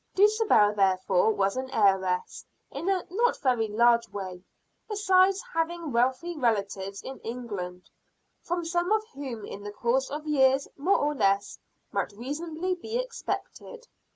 Dulcibel 0.15 0.73
therefore 0.75 1.31
was 1.31 1.55
an 1.57 1.69
heiress, 1.69 2.43
in 2.71 2.89
a 2.89 3.05
not 3.11 3.37
very 3.37 3.67
large 3.67 4.09
way, 4.09 4.43
besides 4.89 5.43
having 5.53 5.91
wealthy 5.91 6.35
relatives 6.35 7.03
in 7.03 7.19
England, 7.19 7.87
from 8.41 8.65
some 8.65 8.91
of 8.91 9.05
whom 9.13 9.45
in 9.45 9.61
the 9.61 9.71
course 9.71 10.09
of 10.09 10.25
years 10.25 10.67
more 10.75 10.97
or 10.97 11.13
less 11.13 11.59
might 11.91 12.13
reasonably 12.13 12.73
be 12.73 12.97
expected. 12.97 13.85